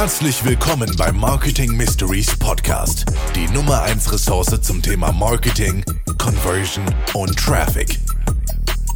Herzlich 0.00 0.42
willkommen 0.46 0.90
beim 0.96 1.18
Marketing 1.18 1.76
Mysteries 1.76 2.34
Podcast, 2.38 3.04
die 3.36 3.46
Nummer 3.52 3.82
1 3.82 4.10
Ressource 4.10 4.58
zum 4.62 4.80
Thema 4.80 5.12
Marketing, 5.12 5.84
Conversion 6.16 6.86
und 7.12 7.38
Traffic. 7.38 7.98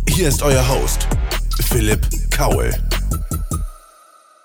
Hier 0.09 0.29
ist 0.29 0.43
euer 0.43 0.67
Host, 0.67 1.07
Philipp 1.69 2.09
Kaul. 2.31 2.73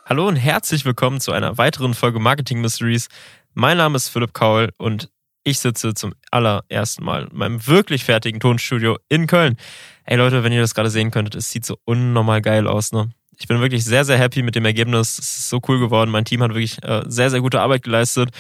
Hallo 0.06 0.28
und 0.28 0.36
herzlich 0.36 0.84
willkommen 0.84 1.22
zu 1.22 1.32
einer 1.32 1.58
weiteren 1.58 1.94
Folge 1.94 2.20
Marketing 2.20 2.60
Mysteries. 2.60 3.08
Mein 3.54 3.78
Name 3.78 3.96
ist 3.96 4.10
Philipp 4.10 4.34
Kaul 4.34 4.72
und 4.78 5.10
ich 5.46 5.60
sitze 5.60 5.94
zum 5.94 6.14
allerersten 6.30 7.06
Mal 7.06 7.30
in 7.32 7.38
meinem 7.38 7.68
wirklich 7.68 8.04
fertigen 8.04 8.42
Tonstudio 8.42 8.98
in 9.08 9.28
Köln. 9.28 9.56
Ey 10.04 10.18
Leute, 10.18 10.44
wenn 10.44 10.52
ihr 10.52 10.60
das 10.60 10.76
gerade 10.76 10.90
sehen 10.90 11.12
könntet, 11.12 11.36
es 11.36 11.52
sieht 11.52 11.64
so 11.64 11.78
unnormal 11.86 12.42
geil 12.42 12.68
aus, 12.68 12.92
ne? 12.92 13.12
Ich 13.40 13.48
bin 13.48 13.62
wirklich 13.62 13.86
sehr, 13.86 14.04
sehr 14.04 14.18
happy 14.18 14.42
mit 14.44 14.56
dem 14.56 14.66
Ergebnis. 14.66 15.18
Es 15.18 15.38
ist 15.38 15.50
so 15.50 15.62
cool 15.68 15.80
geworden. 15.80 16.12
Mein 16.12 16.26
Team 16.26 16.44
hat 16.44 16.50
wirklich 16.50 16.84
äh, 16.84 17.04
sehr, 17.08 17.30
sehr 17.30 17.40
gute 17.40 17.62
Arbeit 17.62 17.84
geleistet. 17.84 18.32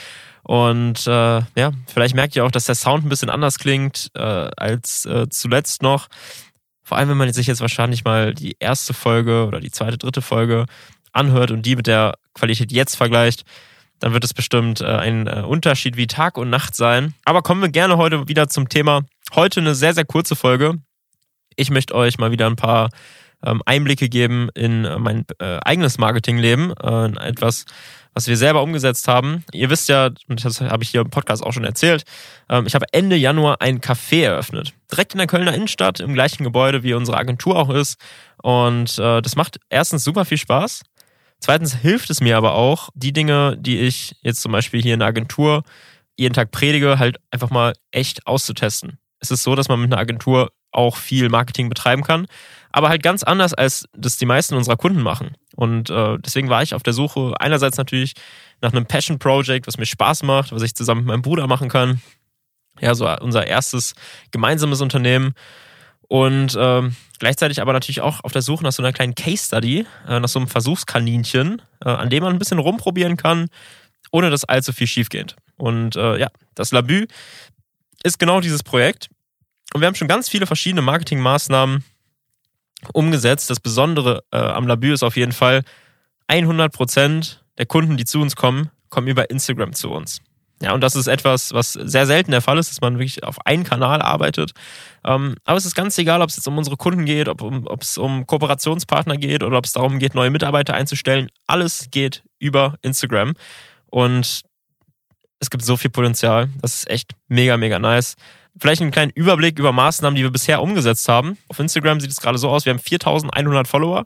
Und 0.43 1.07
äh, 1.07 1.41
ja, 1.55 1.71
vielleicht 1.87 2.15
merkt 2.15 2.35
ihr 2.35 2.45
auch, 2.45 2.51
dass 2.51 2.65
der 2.65 2.75
Sound 2.75 3.05
ein 3.05 3.09
bisschen 3.09 3.29
anders 3.29 3.59
klingt 3.59 4.11
äh, 4.13 4.19
als 4.19 5.05
äh, 5.05 5.27
zuletzt 5.29 5.81
noch. 5.81 6.07
Vor 6.83 6.97
allem, 6.97 7.09
wenn 7.09 7.17
man 7.17 7.31
sich 7.31 7.47
jetzt 7.47 7.61
wahrscheinlich 7.61 8.03
mal 8.03 8.33
die 8.33 8.57
erste 8.59 8.93
Folge 8.93 9.45
oder 9.45 9.59
die 9.59 9.71
zweite, 9.71 9.97
dritte 9.97 10.21
Folge 10.21 10.65
anhört 11.13 11.51
und 11.51 11.65
die 11.65 11.75
mit 11.75 11.87
der 11.87 12.15
Qualität 12.33 12.71
jetzt 12.71 12.95
vergleicht, 12.95 13.43
dann 13.99 14.13
wird 14.13 14.23
es 14.23 14.33
bestimmt 14.33 14.81
äh, 14.81 14.85
ein 14.85 15.27
äh, 15.27 15.43
Unterschied 15.47 15.97
wie 15.97 16.07
Tag 16.07 16.37
und 16.37 16.49
Nacht 16.49 16.75
sein. 16.75 17.13
Aber 17.25 17.41
kommen 17.41 17.61
wir 17.61 17.69
gerne 17.69 17.97
heute 17.97 18.27
wieder 18.27 18.49
zum 18.49 18.67
Thema. 18.67 19.03
Heute 19.33 19.61
eine 19.61 19.75
sehr, 19.75 19.93
sehr 19.93 20.05
kurze 20.05 20.35
Folge. 20.35 20.75
Ich 21.55 21.69
möchte 21.69 21.95
euch 21.95 22.17
mal 22.17 22.31
wieder 22.31 22.47
ein 22.47 22.55
paar 22.55 22.89
Einblicke 23.65 24.09
geben 24.09 24.49
in 24.53 24.85
äh, 24.85 24.99
mein 24.99 25.25
äh, 25.39 25.59
eigenes 25.63 25.97
Marketingleben, 25.97 26.73
äh, 26.73 27.27
etwas, 27.27 27.65
was 28.13 28.27
wir 28.27 28.37
selber 28.37 28.61
umgesetzt 28.63 29.07
haben. 29.07 29.45
Ihr 29.53 29.69
wisst 29.69 29.89
ja, 29.89 30.09
und 30.27 30.43
das 30.43 30.61
habe 30.61 30.83
ich 30.83 30.89
hier 30.89 31.01
im 31.01 31.09
Podcast 31.09 31.43
auch 31.43 31.53
schon 31.53 31.63
erzählt, 31.63 32.03
ähm, 32.49 32.65
ich 32.67 32.75
habe 32.75 32.85
Ende 32.91 33.15
Januar 33.15 33.61
ein 33.61 33.79
Café 33.79 34.23
eröffnet. 34.23 34.73
Direkt 34.91 35.13
in 35.13 35.19
der 35.19 35.27
Kölner 35.27 35.53
Innenstadt, 35.53 35.99
im 35.99 36.13
gleichen 36.13 36.43
Gebäude, 36.43 36.83
wie 36.83 36.93
unsere 36.93 37.17
Agentur 37.17 37.57
auch 37.57 37.69
ist. 37.69 37.99
Und 38.41 38.97
das 38.97 39.35
macht 39.35 39.59
erstens 39.69 40.05
super 40.05 40.23
viel 40.23 40.37
Spaß. 40.37 40.83
Zweitens 41.39 41.75
hilft 41.75 42.09
es 42.09 42.21
mir 42.21 42.37
aber 42.37 42.53
auch, 42.53 42.89
die 42.95 43.11
Dinge, 43.11 43.57
die 43.59 43.79
ich 43.79 44.15
jetzt 44.21 44.41
zum 44.41 44.53
Beispiel 44.53 44.81
hier 44.81 44.93
in 44.93 44.99
der 44.99 45.09
Agentur 45.09 45.63
jeden 46.15 46.33
Tag 46.33 46.51
predige, 46.51 46.99
halt 46.99 47.17
einfach 47.31 47.49
mal 47.49 47.73
echt 47.91 48.27
auszutesten. 48.27 48.97
Es 49.19 49.31
ist 49.31 49.43
so, 49.43 49.55
dass 49.55 49.69
man 49.69 49.81
mit 49.81 49.91
einer 49.91 50.01
Agentur 50.01 50.51
auch 50.71 50.97
viel 50.97 51.29
Marketing 51.29 51.69
betreiben 51.69 52.03
kann, 52.03 52.27
aber 52.71 52.89
halt 52.89 53.03
ganz 53.03 53.23
anders, 53.23 53.53
als 53.53 53.85
das 53.93 54.17
die 54.17 54.25
meisten 54.25 54.55
unserer 54.55 54.77
Kunden 54.77 55.01
machen. 55.01 55.35
Und 55.55 55.89
äh, 55.89 56.17
deswegen 56.19 56.49
war 56.49 56.63
ich 56.63 56.73
auf 56.73 56.83
der 56.83 56.93
Suche 56.93 57.33
einerseits 57.39 57.77
natürlich 57.77 58.13
nach 58.61 58.71
einem 58.71 58.85
Passion 58.85 59.19
Project, 59.19 59.67
was 59.67 59.77
mir 59.77 59.85
Spaß 59.85 60.23
macht, 60.23 60.51
was 60.51 60.61
ich 60.61 60.75
zusammen 60.75 61.01
mit 61.01 61.07
meinem 61.07 61.21
Bruder 61.21 61.47
machen 61.47 61.69
kann. 61.69 62.01
Ja, 62.79 62.95
so 62.95 63.09
unser 63.19 63.47
erstes 63.47 63.93
gemeinsames 64.31 64.81
Unternehmen. 64.81 65.33
Und 66.07 66.57
ähm, 66.57 66.95
gleichzeitig 67.19 67.61
aber 67.61 67.73
natürlich 67.73 68.01
auch 68.01 68.23
auf 68.23 68.31
der 68.31 68.41
Suche 68.41 68.63
nach 68.63 68.71
so 68.71 68.81
einer 68.81 68.93
kleinen 68.93 69.15
Case 69.15 69.45
Study, 69.45 69.85
äh, 70.07 70.19
nach 70.19 70.29
so 70.29 70.39
einem 70.39 70.47
Versuchskaninchen, 70.47 71.61
äh, 71.83 71.89
an 71.89 72.09
dem 72.09 72.23
man 72.23 72.33
ein 72.33 72.39
bisschen 72.39 72.59
rumprobieren 72.59 73.17
kann, 73.17 73.47
ohne 74.11 74.29
dass 74.29 74.45
allzu 74.45 74.73
viel 74.73 74.87
schief 74.87 75.09
geht. 75.09 75.35
Und 75.57 75.95
äh, 75.95 76.17
ja, 76.17 76.29
das 76.55 76.71
Labü 76.71 77.05
ist 78.03 78.17
genau 78.17 78.41
dieses 78.41 78.63
Projekt. 78.63 79.09
Und 79.73 79.81
wir 79.81 79.87
haben 79.87 79.95
schon 79.95 80.07
ganz 80.07 80.29
viele 80.29 80.47
verschiedene 80.47 80.81
Marketingmaßnahmen 80.81 81.83
umgesetzt. 82.93 83.49
Das 83.49 83.59
Besondere 83.59 84.23
äh, 84.31 84.37
am 84.37 84.67
Labü 84.67 84.93
ist 84.93 85.03
auf 85.03 85.17
jeden 85.17 85.31
Fall, 85.31 85.63
100% 86.29 87.37
der 87.57 87.65
Kunden, 87.65 87.97
die 87.97 88.05
zu 88.05 88.21
uns 88.21 88.35
kommen, 88.35 88.69
kommen 88.89 89.07
über 89.07 89.29
Instagram 89.29 89.73
zu 89.73 89.91
uns. 89.91 90.21
Ja, 90.61 90.73
und 90.73 90.81
das 90.81 90.95
ist 90.95 91.07
etwas, 91.07 91.53
was 91.53 91.73
sehr 91.73 92.05
selten 92.05 92.31
der 92.31 92.41
Fall 92.41 92.57
ist, 92.57 92.69
dass 92.69 92.81
man 92.81 92.99
wirklich 92.99 93.23
auf 93.23 93.45
einen 93.45 93.63
Kanal 93.63 94.01
arbeitet. 94.01 94.51
Ähm, 95.05 95.35
aber 95.45 95.57
es 95.57 95.65
ist 95.65 95.75
ganz 95.75 95.97
egal, 95.97 96.21
ob 96.21 96.29
es 96.29 96.35
jetzt 96.35 96.47
um 96.47 96.57
unsere 96.57 96.75
Kunden 96.75 97.05
geht, 97.05 97.29
ob, 97.29 97.41
um, 97.41 97.65
ob 97.65 97.81
es 97.81 97.97
um 97.97 98.27
Kooperationspartner 98.27 99.15
geht 99.17 99.41
oder 99.41 99.57
ob 99.57 99.65
es 99.65 99.71
darum 99.71 99.99
geht, 99.99 100.15
neue 100.15 100.31
Mitarbeiter 100.31 100.73
einzustellen. 100.73 101.29
Alles 101.47 101.87
geht 101.91 102.23
über 102.39 102.75
Instagram. 102.81 103.35
Und 103.87 104.41
es 105.39 105.49
gibt 105.49 105.63
so 105.63 105.77
viel 105.77 105.91
Potenzial. 105.91 106.49
Das 106.61 106.75
ist 106.75 106.89
echt 106.89 107.11
mega, 107.29 107.55
mega 107.55 107.79
nice. 107.79 108.15
Vielleicht 108.57 108.81
einen 108.81 108.91
kleinen 108.91 109.11
Überblick 109.15 109.59
über 109.59 109.71
Maßnahmen, 109.71 110.15
die 110.15 110.23
wir 110.23 110.31
bisher 110.31 110.61
umgesetzt 110.61 111.07
haben. 111.07 111.37
Auf 111.47 111.59
Instagram 111.59 111.99
sieht 111.99 112.11
es 112.11 112.19
gerade 112.19 112.37
so 112.37 112.49
aus, 112.49 112.65
wir 112.65 112.71
haben 112.73 112.79
4100 112.79 113.67
Follower. 113.67 114.05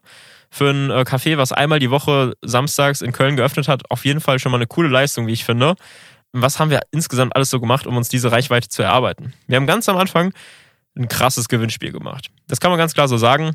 Für 0.50 0.70
ein 0.70 0.92
äh, 0.92 1.02
Café, 1.02 1.38
was 1.38 1.52
einmal 1.52 1.80
die 1.80 1.90
Woche 1.90 2.34
samstags 2.44 3.02
in 3.02 3.12
Köln 3.12 3.36
geöffnet 3.36 3.68
hat, 3.68 3.90
auf 3.90 4.06
jeden 4.06 4.22
Fall 4.22 4.38
schon 4.38 4.52
mal 4.52 4.60
eine 4.60 4.68
coole 4.68 4.90
Leistung, 4.90 5.26
wie 5.26 5.34
ich 5.34 5.46
finde. 5.46 5.76
Was 6.32 6.60
haben 6.60 6.70
wir 6.70 6.82
insgesamt 6.92 7.36
alles 7.36 7.50
so 7.50 7.60
gemacht, 7.60 7.88
um 7.88 7.98
uns 7.98 8.10
diese 8.10 8.32
Reichweite 8.32 8.70
zu 8.70 8.84
erarbeiten? 8.84 9.34
Wir 9.48 9.56
haben 9.56 9.66
ganz 9.66 9.90
am 9.90 9.98
Anfang 9.98 10.32
ein 10.96 11.08
krasses 11.08 11.48
Gewinnspiel 11.48 11.92
gemacht. 11.92 12.30
Das 12.48 12.60
kann 12.60 12.70
man 12.70 12.78
ganz 12.78 12.94
klar 12.94 13.08
so 13.08 13.18
sagen. 13.18 13.54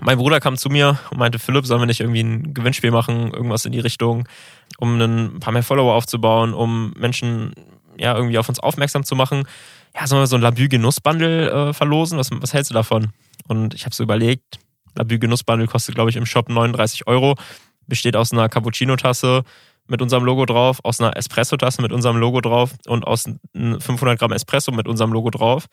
Mein 0.00 0.18
Bruder 0.18 0.40
kam 0.40 0.56
zu 0.56 0.68
mir 0.68 0.98
und 1.10 1.18
meinte, 1.18 1.38
Philipp, 1.38 1.66
sollen 1.66 1.82
wir 1.82 1.86
nicht 1.86 2.00
irgendwie 2.00 2.22
ein 2.22 2.54
Gewinnspiel 2.54 2.90
machen, 2.90 3.32
irgendwas 3.32 3.64
in 3.64 3.72
die 3.72 3.80
Richtung, 3.80 4.26
um 4.78 5.00
ein 5.00 5.38
paar 5.38 5.52
mehr 5.52 5.62
Follower 5.62 5.94
aufzubauen, 5.94 6.54
um 6.54 6.92
Menschen 6.96 7.54
ja 7.98 8.16
irgendwie 8.16 8.38
auf 8.38 8.48
uns 8.48 8.58
aufmerksam 8.58 9.04
zu 9.04 9.14
machen 9.14 9.44
ja, 9.94 10.06
sollen 10.06 10.22
wir 10.22 10.26
so 10.26 10.36
ein 10.36 10.42
Labü 10.42 10.68
Genussbundle 10.68 11.68
äh, 11.68 11.72
verlosen? 11.72 12.18
Was, 12.18 12.30
was 12.32 12.54
hältst 12.54 12.70
du 12.70 12.74
davon? 12.74 13.12
Und 13.48 13.74
ich 13.74 13.84
habe 13.84 13.94
so 13.94 14.02
überlegt, 14.02 14.58
Labü 14.94 15.18
Genussbundle 15.18 15.66
kostet, 15.66 15.94
glaube 15.94 16.10
ich, 16.10 16.16
im 16.16 16.26
Shop 16.26 16.48
39 16.48 17.06
Euro. 17.06 17.36
Besteht 17.86 18.16
aus 18.16 18.32
einer 18.32 18.48
Cappuccino-Tasse 18.48 19.42
mit 19.88 20.00
unserem 20.00 20.24
Logo 20.24 20.46
drauf, 20.46 20.78
aus 20.84 21.00
einer 21.00 21.16
Espresso-Tasse 21.16 21.82
mit 21.82 21.92
unserem 21.92 22.16
Logo 22.16 22.40
drauf 22.40 22.72
und 22.86 23.06
aus 23.06 23.24
500 23.54 24.18
Gramm 24.18 24.32
Espresso 24.32 24.72
mit 24.72 24.86
unserem 24.86 25.12
Logo 25.12 25.30
drauf. 25.30 25.66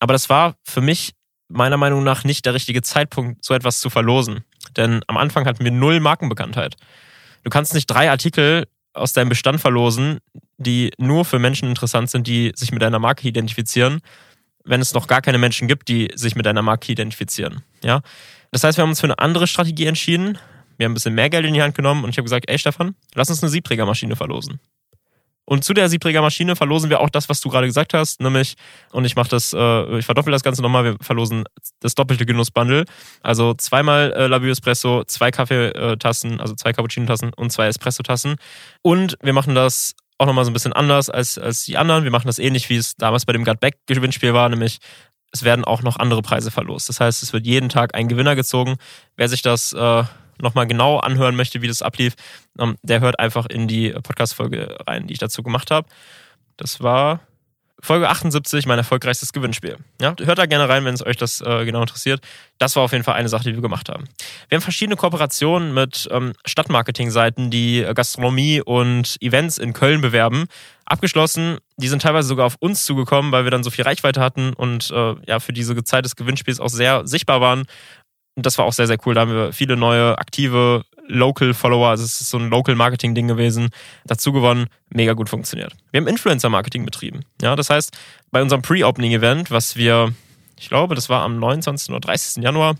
Aber 0.00 0.12
das 0.12 0.28
war 0.28 0.54
für 0.64 0.80
mich 0.80 1.14
meiner 1.48 1.78
Meinung 1.78 2.04
nach 2.04 2.24
nicht 2.24 2.44
der 2.44 2.54
richtige 2.54 2.82
Zeitpunkt, 2.82 3.44
so 3.44 3.54
etwas 3.54 3.80
zu 3.80 3.90
verlosen. 3.90 4.44
Denn 4.76 5.02
am 5.06 5.16
Anfang 5.16 5.46
hatten 5.46 5.64
wir 5.64 5.72
null 5.72 5.98
Markenbekanntheit. 5.98 6.76
Du 7.42 7.50
kannst 7.50 7.74
nicht 7.74 7.86
drei 7.86 8.10
Artikel 8.10 8.66
aus 8.94 9.12
deinem 9.12 9.28
Bestand 9.28 9.60
verlosen, 9.60 10.18
die 10.56 10.90
nur 10.98 11.24
für 11.24 11.38
Menschen 11.38 11.68
interessant 11.68 12.10
sind, 12.10 12.26
die 12.26 12.52
sich 12.54 12.72
mit 12.72 12.82
deiner 12.82 12.98
Marke 12.98 13.26
identifizieren, 13.28 14.00
wenn 14.64 14.80
es 14.80 14.92
noch 14.94 15.06
gar 15.06 15.22
keine 15.22 15.38
Menschen 15.38 15.68
gibt, 15.68 15.88
die 15.88 16.10
sich 16.14 16.34
mit 16.34 16.46
deiner 16.46 16.62
Marke 16.62 16.90
identifizieren. 16.92 17.62
Ja? 17.82 18.00
Das 18.50 18.64
heißt, 18.64 18.78
wir 18.78 18.82
haben 18.82 18.90
uns 18.90 19.00
für 19.00 19.06
eine 19.06 19.18
andere 19.18 19.46
Strategie 19.46 19.86
entschieden. 19.86 20.38
Wir 20.76 20.84
haben 20.84 20.92
ein 20.92 20.94
bisschen 20.94 21.14
mehr 21.14 21.30
Geld 21.30 21.46
in 21.46 21.54
die 21.54 21.62
Hand 21.62 21.74
genommen 21.74 22.04
und 22.04 22.10
ich 22.10 22.18
habe 22.18 22.24
gesagt, 22.24 22.48
ey 22.48 22.58
Stefan, 22.58 22.94
lass 23.14 23.30
uns 23.30 23.42
eine 23.42 23.50
Siebträgermaschine 23.50 24.16
verlosen. 24.16 24.60
Und 25.48 25.64
zu 25.64 25.72
der 25.72 25.88
Siebträgermaschine 25.88 26.56
verlosen 26.56 26.90
wir 26.90 27.00
auch 27.00 27.08
das, 27.08 27.30
was 27.30 27.40
du 27.40 27.48
gerade 27.48 27.66
gesagt 27.66 27.94
hast, 27.94 28.20
nämlich, 28.20 28.56
und 28.92 29.06
ich 29.06 29.16
mache 29.16 29.30
das, 29.30 29.54
äh, 29.54 29.98
ich 29.98 30.04
verdoppel 30.04 30.30
das 30.30 30.42
Ganze 30.42 30.60
nochmal, 30.60 30.84
wir 30.84 30.96
verlosen 31.00 31.44
das 31.80 31.94
doppelte 31.94 32.26
Genussbundle. 32.26 32.84
Also 33.22 33.54
zweimal 33.54 34.12
äh, 34.12 34.26
Labio 34.26 34.50
Espresso, 34.50 35.04
zwei 35.04 35.30
Kaffeetassen, 35.30 36.38
also 36.38 36.54
zwei 36.54 36.74
Cappuccino-Tassen 36.74 37.32
und 37.32 37.50
zwei 37.50 37.66
Espresso-Tassen. 37.66 38.36
Und 38.82 39.16
wir 39.22 39.32
machen 39.32 39.54
das 39.54 39.94
auch 40.18 40.26
nochmal 40.26 40.44
so 40.44 40.50
ein 40.50 40.52
bisschen 40.52 40.74
anders 40.74 41.08
als, 41.08 41.38
als 41.38 41.64
die 41.64 41.78
anderen. 41.78 42.04
Wir 42.04 42.10
machen 42.10 42.26
das 42.26 42.38
ähnlich, 42.38 42.68
wie 42.68 42.76
es 42.76 42.96
damals 42.96 43.24
bei 43.24 43.32
dem 43.32 43.46
Gut 43.46 43.58
Back 43.58 43.78
Gewinnspiel 43.86 44.34
war, 44.34 44.50
nämlich 44.50 44.80
es 45.32 45.44
werden 45.44 45.64
auch 45.64 45.80
noch 45.80 45.96
andere 45.96 46.20
Preise 46.20 46.50
verlost. 46.50 46.90
Das 46.90 47.00
heißt, 47.00 47.22
es 47.22 47.32
wird 47.32 47.46
jeden 47.46 47.70
Tag 47.70 47.94
ein 47.94 48.08
Gewinner 48.08 48.36
gezogen. 48.36 48.76
Wer 49.16 49.30
sich 49.30 49.40
das 49.40 49.72
äh, 49.72 50.04
nochmal 50.40 50.66
genau 50.66 50.98
anhören 50.98 51.36
möchte, 51.36 51.62
wie 51.62 51.68
das 51.68 51.82
ablief, 51.82 52.14
ähm, 52.58 52.76
der 52.82 53.00
hört 53.00 53.18
einfach 53.18 53.46
in 53.46 53.68
die 53.68 53.90
Podcast-Folge 53.90 54.78
rein, 54.86 55.06
die 55.06 55.14
ich 55.14 55.18
dazu 55.18 55.42
gemacht 55.42 55.70
habe. 55.70 55.88
Das 56.56 56.82
war 56.82 57.20
Folge 57.80 58.08
78, 58.08 58.66
mein 58.66 58.78
erfolgreichstes 58.78 59.32
Gewinnspiel. 59.32 59.76
Ja, 60.00 60.14
hört 60.20 60.38
da 60.38 60.46
gerne 60.46 60.68
rein, 60.68 60.84
wenn 60.84 60.94
es 60.94 61.06
euch 61.06 61.16
das 61.16 61.40
äh, 61.40 61.64
genau 61.64 61.80
interessiert. 61.80 62.20
Das 62.58 62.74
war 62.74 62.82
auf 62.82 62.92
jeden 62.92 63.04
Fall 63.04 63.14
eine 63.14 63.28
Sache, 63.28 63.44
die 63.44 63.54
wir 63.54 63.62
gemacht 63.62 63.88
haben. 63.88 64.08
Wir 64.48 64.56
haben 64.56 64.62
verschiedene 64.62 64.96
Kooperationen 64.96 65.72
mit 65.72 66.08
ähm, 66.10 66.32
Stadtmarketing-Seiten, 66.44 67.50
die 67.50 67.82
äh, 67.82 67.94
Gastronomie 67.94 68.60
und 68.60 69.16
Events 69.20 69.58
in 69.58 69.74
Köln 69.74 70.00
bewerben, 70.00 70.46
abgeschlossen. 70.86 71.58
Die 71.76 71.86
sind 71.86 72.02
teilweise 72.02 72.26
sogar 72.26 72.46
auf 72.46 72.56
uns 72.58 72.84
zugekommen, 72.84 73.30
weil 73.30 73.44
wir 73.44 73.52
dann 73.52 73.62
so 73.62 73.70
viel 73.70 73.84
Reichweite 73.84 74.20
hatten 74.20 74.54
und 74.54 74.90
äh, 74.90 75.14
ja 75.26 75.38
für 75.38 75.52
diese 75.52 75.82
Zeit 75.84 76.04
des 76.04 76.16
Gewinnspiels 76.16 76.58
auch 76.58 76.70
sehr 76.70 77.06
sichtbar 77.06 77.40
waren. 77.40 77.64
Und 78.38 78.46
das 78.46 78.56
war 78.56 78.66
auch 78.66 78.72
sehr, 78.72 78.86
sehr 78.86 78.98
cool. 79.04 79.14
Da 79.14 79.22
haben 79.22 79.32
wir 79.32 79.52
viele 79.52 79.76
neue 79.76 80.16
aktive 80.16 80.84
Local-Follower, 81.08 81.88
also 81.88 82.04
es 82.04 82.20
ist 82.20 82.30
so 82.30 82.38
ein 82.38 82.50
Local-Marketing-Ding 82.50 83.26
gewesen, 83.26 83.70
dazu 84.04 84.32
gewonnen. 84.32 84.68
Mega 84.90 85.14
gut 85.14 85.28
funktioniert. 85.28 85.72
Wir 85.90 86.00
haben 86.00 86.06
Influencer-Marketing 86.06 86.84
betrieben. 86.84 87.24
Ja, 87.42 87.56
das 87.56 87.68
heißt, 87.68 87.98
bei 88.30 88.40
unserem 88.40 88.62
Pre-Opening-Event, 88.62 89.50
was 89.50 89.74
wir, 89.74 90.14
ich 90.56 90.68
glaube, 90.68 90.94
das 90.94 91.08
war 91.08 91.22
am 91.22 91.40
29. 91.40 91.90
oder 91.90 91.98
30. 91.98 92.44
Januar, 92.44 92.76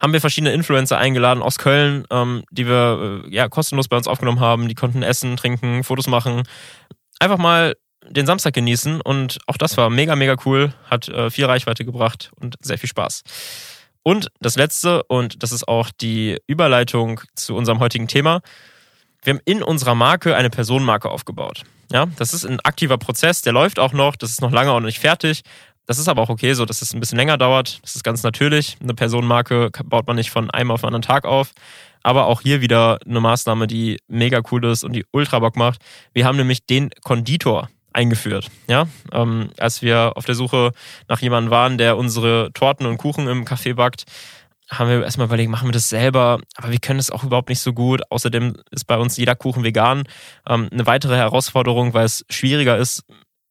haben 0.00 0.12
wir 0.12 0.20
verschiedene 0.20 0.52
Influencer 0.52 0.98
eingeladen 0.98 1.42
aus 1.42 1.58
Köln, 1.58 2.04
ähm, 2.12 2.44
die 2.52 2.68
wir 2.68 3.24
äh, 3.26 3.34
ja 3.34 3.48
kostenlos 3.48 3.88
bei 3.88 3.96
uns 3.96 4.06
aufgenommen 4.06 4.38
haben. 4.38 4.68
Die 4.68 4.76
konnten 4.76 5.02
essen, 5.02 5.36
trinken, 5.36 5.82
Fotos 5.82 6.06
machen. 6.06 6.44
Einfach 7.18 7.38
mal 7.38 7.74
den 8.08 8.26
Samstag 8.26 8.54
genießen 8.54 9.00
und 9.00 9.38
auch 9.48 9.56
das 9.56 9.76
war 9.76 9.90
mega, 9.90 10.14
mega 10.14 10.36
cool, 10.44 10.72
hat 10.88 11.08
äh, 11.08 11.28
viel 11.30 11.46
Reichweite 11.46 11.84
gebracht 11.84 12.30
und 12.36 12.54
sehr 12.60 12.78
viel 12.78 12.88
Spaß. 12.88 13.24
Und 14.04 14.28
das 14.38 14.56
letzte, 14.56 15.02
und 15.04 15.42
das 15.42 15.50
ist 15.50 15.66
auch 15.66 15.90
die 15.90 16.38
Überleitung 16.46 17.20
zu 17.34 17.56
unserem 17.56 17.80
heutigen 17.80 18.06
Thema. 18.06 18.42
wir 19.22 19.34
haben 19.34 19.40
in 19.46 19.62
unserer 19.62 19.94
Marke 19.94 20.36
eine 20.36 20.50
Personenmarke 20.50 21.10
aufgebaut. 21.10 21.62
Ja, 21.90 22.06
das 22.16 22.34
ist 22.34 22.44
ein 22.44 22.60
aktiver 22.60 22.98
Prozess, 22.98 23.40
der 23.40 23.54
läuft 23.54 23.78
auch 23.78 23.94
noch, 23.94 24.16
das 24.16 24.30
ist 24.30 24.42
noch 24.42 24.52
lange 24.52 24.70
auch 24.70 24.80
noch 24.80 24.86
nicht 24.86 24.98
fertig. 24.98 25.42
Das 25.86 25.98
ist 25.98 26.08
aber 26.08 26.22
auch 26.22 26.28
okay, 26.28 26.52
so 26.54 26.64
dass 26.66 26.82
es 26.82 26.92
ein 26.92 27.00
bisschen 27.00 27.18
länger 27.18 27.38
dauert. 27.38 27.78
Das 27.82 27.94
ist 27.96 28.04
ganz 28.04 28.22
natürlich. 28.22 28.76
Eine 28.82 28.94
Personenmarke 28.94 29.70
baut 29.84 30.06
man 30.06 30.16
nicht 30.16 30.30
von 30.30 30.50
einem 30.50 30.70
auf 30.70 30.80
den 30.80 30.88
anderen 30.88 31.02
Tag 31.02 31.24
auf. 31.24 31.52
Aber 32.02 32.26
auch 32.26 32.42
hier 32.42 32.60
wieder 32.60 32.98
eine 33.06 33.20
Maßnahme, 33.20 33.66
die 33.66 33.98
mega 34.08 34.40
cool 34.50 34.64
ist 34.64 34.84
und 34.84 34.92
die 34.92 35.04
ultra 35.12 35.38
Bock 35.38 35.56
macht. 35.56 35.80
Wir 36.12 36.26
haben 36.26 36.36
nämlich 36.36 36.66
den 36.66 36.90
Konditor 37.02 37.68
eingeführt. 37.94 38.50
Ja, 38.68 38.86
ähm, 39.12 39.50
als 39.58 39.82
wir 39.82 40.12
auf 40.16 40.24
der 40.24 40.34
Suche 40.34 40.72
nach 41.08 41.20
jemandem 41.20 41.50
waren, 41.50 41.78
der 41.78 41.96
unsere 41.96 42.50
Torten 42.52 42.86
und 42.86 42.98
Kuchen 42.98 43.28
im 43.28 43.44
Café 43.44 43.74
backt, 43.74 44.04
haben 44.70 44.88
wir 44.88 45.02
erstmal 45.02 45.26
überlegt, 45.26 45.50
machen 45.50 45.68
wir 45.68 45.72
das 45.72 45.88
selber, 45.88 46.40
aber 46.56 46.72
wir 46.72 46.78
können 46.78 46.98
es 46.98 47.10
auch 47.10 47.22
überhaupt 47.22 47.48
nicht 47.48 47.60
so 47.60 47.72
gut. 47.72 48.02
Außerdem 48.10 48.54
ist 48.70 48.86
bei 48.86 48.96
uns 48.96 49.16
jeder 49.16 49.34
Kuchen 49.34 49.62
vegan. 49.62 50.04
Ähm, 50.48 50.68
eine 50.72 50.86
weitere 50.86 51.16
Herausforderung, 51.16 51.94
weil 51.94 52.06
es 52.06 52.24
schwieriger 52.30 52.76
ist, 52.76 53.04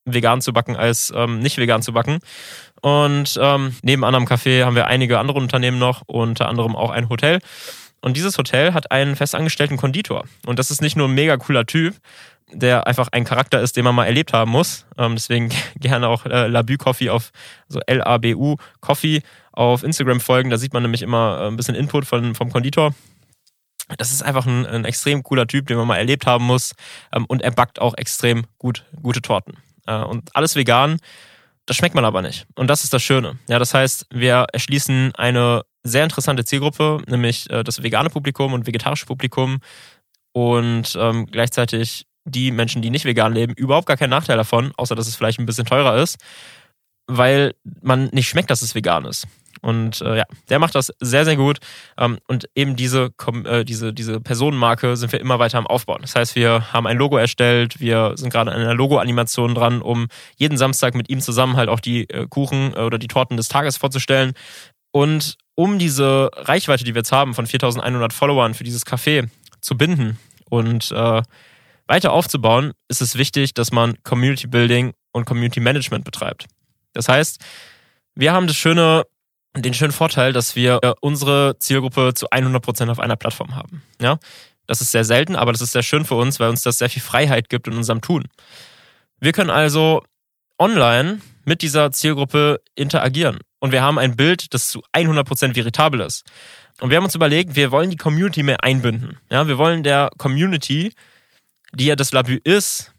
vegan 0.06 0.42
zu 0.42 0.54
backen 0.54 0.76
als 0.76 1.14
ähm, 1.16 1.40
nicht 1.40 1.58
vegan 1.58 1.82
zu 1.82 1.94
backen. 1.94 2.20
Und 2.82 3.40
ähm, 3.42 3.76
nebenan 3.84 4.16
am 4.16 4.26
Café 4.26 4.66
haben 4.66 4.76
wir 4.76 4.88
einige 4.88 5.20
andere 5.20 5.38
Unternehmen 5.38 5.80
noch, 5.80 6.02
unter 6.08 6.50
anderem 6.50 6.76
auch 6.76 6.90
ein 6.90 7.10
Hotel. 7.10 7.40
Und 8.02 8.18
dieses 8.18 8.38
Hotel 8.38 8.74
hat 8.74 8.92
einen 8.92 9.16
festangestellten 9.16 9.78
Konditor. 9.78 10.26
Und 10.46 10.60
das 10.60 10.72
ist 10.72 10.82
nicht 10.82 10.98
nur 10.98 11.08
ein 11.08 11.14
mega 11.14 11.38
cooler 11.38 11.66
Typ, 11.66 11.96
der 12.54 12.88
einfach 12.88 13.10
ein 13.12 13.26
Charakter 13.26 13.62
ist, 13.62 13.76
den 13.76 13.84
man 13.84 13.96
mal 13.96 14.06
erlebt 14.06 14.34
haben 14.34 14.52
muss. 14.52 14.86
Ähm, 14.98 15.16
deswegen 15.16 15.50
gerne 15.80 16.08
auch 16.08 16.26
äh, 16.26 16.48
Labu 16.48 16.78
Coffee 16.78 17.10
auf, 17.10 17.32
so 17.68 17.80
L-A-B-U 17.86 18.58
Coffee 18.80 19.22
auf 19.52 19.84
Instagram 19.84 20.20
folgen. 20.20 20.50
Da 20.50 20.58
sieht 20.58 20.74
man 20.74 20.84
nämlich 20.84 21.02
immer 21.02 21.42
äh, 21.42 21.48
ein 21.48 21.56
bisschen 21.56 21.76
Input 21.76 22.06
von, 22.06 22.36
vom 22.36 22.52
Konditor. 22.52 22.94
Das 23.98 24.12
ist 24.12 24.24
einfach 24.24 24.46
ein, 24.46 24.66
ein 24.66 24.86
extrem 24.86 25.24
cooler 25.24 25.48
Typ, 25.48 25.68
den 25.68 25.78
man 25.78 25.88
mal 25.88 25.98
erlebt 25.98 26.26
haben 26.26 26.46
muss. 26.46 26.74
Ähm, 27.14 27.26
und 27.26 27.42
er 27.42 27.52
backt 27.52 27.80
auch 27.80 27.96
extrem 27.98 28.46
gut, 28.58 28.86
gute 29.02 29.22
Torten. 29.22 29.58
Äh, 29.86 29.98
und 29.98 30.36
alles 30.36 30.56
vegan. 30.56 30.98
Das 31.66 31.78
schmeckt 31.78 31.96
man 31.96 32.06
aber 32.06 32.22
nicht. 32.22 32.46
Und 32.56 32.68
das 32.68 32.84
ist 32.84 32.94
das 32.94 33.04
Schöne. 33.04 33.38
Ja, 33.48 33.58
das 33.58 33.74
heißt, 33.74 34.08
wir 34.10 34.48
erschließen 34.52 35.16
eine 35.16 35.64
sehr 35.84 36.04
interessante 36.04 36.44
Zielgruppe, 36.44 37.02
nämlich 37.08 37.50
äh, 37.50 37.64
das 37.64 37.84
vegane 37.84 38.10
Publikum 38.10 38.54
und 38.54 38.68
vegetarische 38.68 39.06
Publikum. 39.06 39.60
Und 40.34 40.98
ähm, 41.00 41.28
gleichzeitig 41.28 42.06
die 42.26 42.52
Menschen, 42.52 42.82
die 42.82 42.90
nicht 42.90 43.06
vegan 43.06 43.34
leben, 43.34 43.54
überhaupt 43.54 43.88
gar 43.88 43.98
keinen 43.98 44.12
Nachteil 44.12 44.38
davon, 44.38 44.72
außer 44.78 44.96
dass 44.96 45.08
es 45.08 45.16
vielleicht 45.16 45.40
ein 45.40 45.46
bisschen 45.46 45.66
teurer 45.66 46.02
ist, 46.02 46.18
weil 47.08 47.54
man 47.82 48.06
nicht 48.14 48.30
schmeckt, 48.30 48.50
dass 48.50 48.62
es 48.62 48.76
vegan 48.76 49.06
ist. 49.06 49.28
Und 49.62 50.02
äh, 50.02 50.18
ja, 50.18 50.24
der 50.50 50.60
macht 50.60 50.76
das 50.76 50.92
sehr, 51.00 51.24
sehr 51.24 51.38
gut. 51.38 51.60
Ähm, 51.98 52.20
und 52.28 52.50
eben 52.54 52.76
diese, 52.76 53.12
äh, 53.46 53.64
diese, 53.64 53.94
diese 53.94 54.20
Personenmarke 54.20 54.98
sind 54.98 55.14
wir 55.14 55.22
immer 55.22 55.40
weiter 55.40 55.58
am 55.58 55.68
Aufbauen. 55.68 56.02
Das 56.02 56.16
heißt, 56.16 56.36
wir 56.36 56.74
haben 56.74 56.86
ein 56.86 56.98
Logo 56.98 57.16
erstellt, 57.16 57.80
wir 57.80 58.14
sind 58.16 58.30
gerade 58.30 58.52
an 58.52 58.60
einer 58.60 58.74
Logo-Animation 58.74 59.56
dran, 59.56 59.82
um 59.82 60.08
jeden 60.36 60.58
Samstag 60.58 60.96
mit 60.96 61.10
ihm 61.10 61.22
zusammen 61.22 61.56
halt 61.56 61.70
auch 61.70 61.80
die 61.80 62.10
äh, 62.10 62.28
Kuchen 62.28 62.74
äh, 62.76 62.82
oder 62.82 62.98
die 62.98 63.08
Torten 63.08 63.38
des 63.38 63.48
Tages 63.48 63.78
vorzustellen. 63.78 64.34
Und 64.92 65.38
um 65.56 65.80
diese 65.80 66.30
Reichweite, 66.36 66.84
die 66.84 66.94
wir 66.94 67.00
jetzt 67.00 67.14
haben, 67.14 67.34
von 67.34 67.48
4100 67.48 68.12
Followern 68.12 68.54
für 68.54 68.66
dieses 68.66 68.86
Café 68.86 69.30
zu 69.62 69.78
binden 69.78 70.20
und 70.50 70.92
äh, 70.92 71.22
weiter 71.94 72.12
aufzubauen, 72.12 72.74
ist 72.88 73.04
es 73.04 73.20
wichtig, 73.20 73.54
dass 73.54 73.72
man 73.72 74.02
Community 74.02 74.48
Building 74.48 74.94
und 75.12 75.26
Community 75.26 75.60
Management 75.60 76.04
betreibt. 76.04 76.48
Das 76.94 77.08
heißt, 77.08 77.40
wir 78.16 78.34
haben 78.34 78.48
das 78.48 78.56
schöne, 78.56 79.04
den 79.56 79.76
schönen 79.76 79.92
Vorteil, 79.92 80.34
dass 80.34 80.56
wir 80.56 80.80
unsere 81.02 81.56
Zielgruppe 81.60 82.16
zu 82.16 82.30
100% 82.30 82.90
auf 82.90 82.98
einer 82.98 83.16
Plattform 83.16 83.56
haben. 83.56 83.84
Ja, 84.02 84.18
das 84.66 84.82
ist 84.82 84.92
sehr 84.92 85.04
selten, 85.04 85.36
aber 85.36 85.52
das 85.52 85.62
ist 85.62 85.74
sehr 85.74 85.84
schön 85.84 86.04
für 86.04 86.16
uns, 86.16 86.40
weil 86.40 86.50
uns 86.50 86.64
das 86.64 86.80
sehr 86.80 86.90
viel 86.90 87.04
Freiheit 87.04 87.48
gibt 87.50 87.68
in 87.68 87.76
unserem 87.76 88.02
Tun. 88.02 88.24
Wir 89.20 89.32
können 89.32 89.52
also 89.52 90.04
online 90.58 91.22
mit 91.46 91.62
dieser 91.62 91.92
Zielgruppe 91.92 92.60
interagieren. 92.74 93.38
Und 93.60 93.72
wir 93.72 93.84
haben 93.84 94.00
ein 94.00 94.16
Bild, 94.16 94.56
das 94.56 94.70
zu 94.70 94.82
100% 94.94 95.56
veritabel 95.56 96.02
ist. 96.02 96.24
Und 96.82 96.90
wir 96.90 96.98
haben 96.98 97.06
uns 97.06 97.14
überlegt, 97.14 97.56
wir 97.56 97.70
wollen 97.70 97.92
die 97.92 97.98
Community 97.98 98.42
mehr 98.42 98.64
einbinden. 98.64 99.20
Ja, 99.30 99.48
wir 99.48 99.60
wollen 99.60 99.84
der 99.84 100.10
Community 100.18 100.92
die 101.76 101.86
ja 101.86 101.96
das 101.96 102.12
Labü 102.12 102.40
ist, 102.44 102.94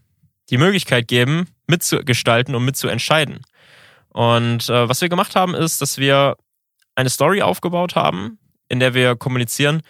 die 0.50 0.58
Möglichkeit 0.58 1.08
geben, 1.08 1.48
mitzugestalten 1.66 2.54
und 2.54 2.64
mitzuentscheiden. 2.64 3.40
Und 4.08 4.68
äh, 4.68 4.88
was 4.88 5.00
wir 5.00 5.08
gemacht 5.08 5.34
haben, 5.34 5.54
ist, 5.54 5.80
dass 5.80 5.98
wir 5.98 6.36
eine 6.94 7.10
Story 7.10 7.42
aufgebaut 7.42 7.96
haben, 7.96 8.38
in 8.68 8.78
der 8.78 8.94
wir 8.94 9.16
kommunizieren. 9.16 9.82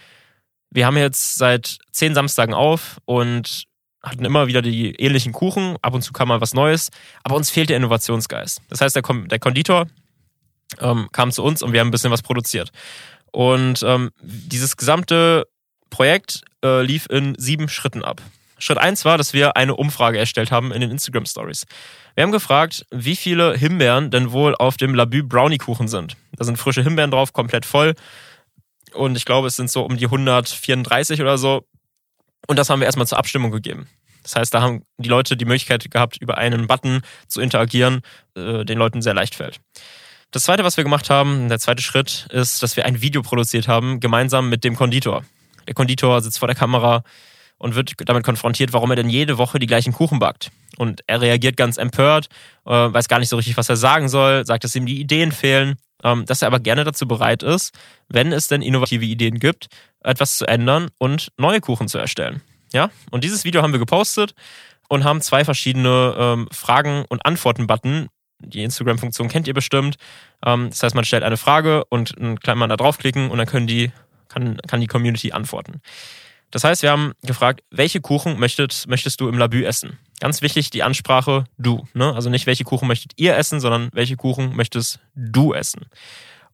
Wir 0.71 0.87
haben 0.87 0.97
jetzt 0.97 1.37
seit 1.37 1.79
zehn 1.93 2.15
Samstagen 2.15 2.55
auf 2.55 2.99
und 3.05 3.65
hatten 4.03 4.25
immer 4.25 4.47
wieder 4.47 4.63
die 4.63 4.95
ähnlichen 4.97 5.33
Kuchen. 5.33 5.77
Ab 5.83 5.95
und 5.95 6.03
zu 6.03 6.13
kam 6.13 6.29
mal 6.29 6.41
was 6.41 6.55
Neues, 6.55 6.91
aber 7.23 7.37
uns 7.37 7.51
fehlt 7.51 7.71
der 7.71 7.77
Innovationsgeist. 7.77 8.61
Das 8.69 8.81
heißt, 8.81 8.95
der, 8.95 9.03
Kom 9.03 9.29
der 9.29 9.39
Konditor 9.39 9.87
ähm, 10.81 11.09
kam 11.13 11.31
zu 11.33 11.43
uns 11.43 11.63
und 11.63 11.73
wir 11.73 11.81
haben 11.81 11.89
ein 11.89 11.93
bisschen 11.93 12.11
was 12.11 12.23
produziert. 12.23 12.71
Und 13.33 13.83
ähm, 13.83 14.11
dieses 14.21 14.77
gesamte 14.77 15.47
Projekt 15.91 16.43
äh, 16.65 16.83
lief 16.83 17.07
in 17.11 17.35
sieben 17.39 17.69
Schritten 17.69 18.05
ab. 18.05 18.21
Schritt 18.59 18.79
1 18.79 19.05
war, 19.05 19.19
dass 19.19 19.33
wir 19.33 19.57
eine 19.57 19.75
Umfrage 19.75 20.19
erstellt 20.19 20.51
haben 20.51 20.73
in 20.73 20.81
den 20.81 20.91
Instagram 20.91 21.27
Stories. 21.27 21.67
Wir 22.15 22.23
haben 22.23 22.33
gefragt, 22.33 22.87
wie 22.91 23.17
viele 23.17 23.57
Himbeeren 23.57 24.11
denn 24.11 24.33
wohl 24.33 24.55
auf 24.55 24.77
dem 24.77 24.95
Labü 24.95 25.23
Brownie 25.23 25.59
Kuchen 25.59 25.89
sind. 25.89 26.17
Da 26.37 26.45
sind 26.45 26.57
frische 26.57 26.83
Himbeeren 26.83 27.11
drauf, 27.11 27.33
komplett 27.33 27.67
voll. 27.67 27.95
Und 28.93 29.17
ich 29.17 29.25
glaube, 29.25 29.49
es 29.49 29.57
sind 29.57 29.71
so 29.71 29.85
um 29.85 29.97
die 29.97 30.07
134 30.07 31.21
oder 31.21 31.39
so. 31.39 31.67
Und 32.47 32.59
das 32.59 32.71
haben 32.71 32.81
wir 32.81 32.87
erstmal 32.87 33.07
zur 33.07 33.19
Abstimmung 33.19 33.51
gegeben. 33.51 33.89
Das 34.23 34.37
heißt, 34.37 34.55
da 34.55 34.63
haben 34.63 34.83
die 34.99 35.09
Leute 35.09 35.37
die 35.37 35.45
Möglichkeit 35.45 35.91
gehabt, 35.91 36.17
über 36.17 36.39
einen 36.39 36.67
Button 36.67 37.03
zu 37.29 37.41
interagieren, 37.41 38.01
äh, 38.37 38.65
den 38.65 38.79
Leuten 38.79 39.03
sehr 39.03 39.15
leicht 39.15 39.35
fällt. 39.35 39.61
Das 40.31 40.45
zweite, 40.45 40.65
was 40.65 40.77
wir 40.77 40.85
gemacht 40.85 41.11
haben, 41.11 41.49
der 41.49 41.61
zweite 41.61 41.83
Schritt, 41.83 42.27
ist, 42.31 42.63
dass 42.63 42.77
wir 42.77 42.87
ein 42.87 43.01
Video 43.01 43.23
produziert 43.23 43.69
haben, 43.69 44.01
gemeinsam 44.01 44.49
mit 44.49 44.65
dem 44.65 44.75
Konditor. 44.77 45.25
Der 45.69 45.75
Konditor 45.75 46.21
sitzt 46.23 46.39
vor 46.39 46.49
der 46.49 46.57
Kamera, 46.57 47.05
und 47.65 47.77
wird 47.77 47.95
damit 48.05 48.25
konfrontiert, 48.25 48.75
warum 48.75 48.91
er 48.91 48.97
denn 48.97 49.09
jede 49.09 49.39
Woche 49.39 49.59
die 49.59 49.67
gleichen 49.67 49.95
Kuchen 49.95 50.19
backt. 50.19 50.51
Und 50.77 51.01
er 51.07 51.23
reagiert 51.23 51.57
ganz 51.57 51.79
empört, 51.79 52.29
äh, 52.67 52.71
weiß 52.71 53.09
gar 53.09 53.19
nicht 53.21 53.31
so 53.31 53.37
richtig, 53.37 53.57
was 53.57 53.71
er 53.71 53.77
sagen 53.77 54.11
soll, 54.11 54.45
sagt, 54.45 54.65
dass 54.65 54.77
ihm 54.77 54.85
die 54.85 55.01
Ideen 55.01 55.33
fehlen, 55.33 55.77
ähm, 56.03 56.27
dass 56.27 56.43
er 56.43 56.49
aber 56.49 56.61
gerne 56.61 56.85
dazu 56.85 57.09
bereit 57.09 57.43
ist, 57.43 57.75
wenn 58.11 58.33
es 58.33 58.49
denn 58.49 58.61
innovative 58.61 59.07
Ideen 59.07 59.39
gibt, 59.39 59.69
etwas 60.01 60.37
zu 60.37 60.47
ändern 60.47 60.91
und 60.99 61.33
neue 61.39 61.63
Kuchen 61.63 61.89
zu 61.89 61.97
erstellen. 61.97 62.43
Ja, 62.75 62.91
und 63.11 63.25
dieses 63.25 63.47
Video 63.47 63.63
haben 63.63 63.73
wir 63.73 63.79
gepostet 63.79 64.35
und 64.91 65.05
haben 65.05 65.23
zwei 65.23 65.47
verschiedene 65.47 66.15
ähm, 66.19 66.49
Fragen- 66.53 67.07
und 67.09 67.25
Antworten-Button. 67.25 68.09
Die 68.41 68.63
Instagram-Funktion 68.63 69.29
kennt 69.29 69.49
ihr 69.49 69.55
bestimmt. 69.55 69.97
Ähm, 70.45 70.69
das 70.69 70.83
heißt, 70.83 70.95
man 70.95 71.07
stellt 71.07 71.23
eine 71.23 71.39
Frage 71.39 71.87
und 71.87 72.15
kann 72.43 72.59
man 72.59 72.69
da 72.69 72.77
draufklicken 72.77 73.31
und 73.31 73.39
dann 73.39 73.47
können 73.47 73.67
die, 73.67 73.91
kann, 74.29 74.59
kann 74.67 74.83
die 74.83 74.87
Community 74.87 75.33
antworten. 75.33 75.81
Das 76.55 76.63
heißt, 76.63 76.83
wir 76.83 76.93
haben 76.93 77.15
gefragt, 77.23 77.65
welche 77.73 78.01
Kuchen 78.01 78.39
möchtet, 78.39 78.85
möchtest 78.87 79.21
du 79.21 79.29
im 79.29 79.37
Labü 79.37 79.65
essen? 79.65 79.99
Ganz 80.21 80.41
wichtig, 80.41 80.71
die 80.71 80.85
Ansprache 80.85 81.47
du. 81.59 81.85
Ne? 81.95 82.15
Also 82.15 82.31
nicht, 82.31 82.47
welche 82.47 82.63
Kuchen 82.63 82.87
möchtet 82.87 83.11
ihr 83.17 83.37
essen, 83.37 83.59
sondern 83.59 83.91
welche 83.93 84.15
Kuchen 84.15 84.55
möchtest 84.55 85.01
du 85.17 85.53
essen. 85.53 85.87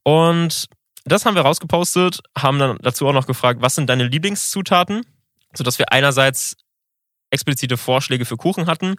Und 0.03 0.69
das 1.05 1.27
haben 1.27 1.35
wir 1.35 1.43
rausgepostet, 1.43 2.21
haben 2.35 2.59
dann 2.59 2.79
dazu 2.81 3.07
auch 3.07 3.13
noch 3.13 3.27
gefragt, 3.27 3.61
was 3.61 3.75
sind 3.75 3.91
deine 3.91 4.05
Lieblingszutaten? 4.05 5.05
Sodass 5.53 5.79
wir 5.79 5.93
einerseits 5.93 6.57
explizite 7.29 7.77
Vorschläge 7.77 8.25
für 8.25 8.39
Kuchen 8.39 8.69
hatten 8.69 8.95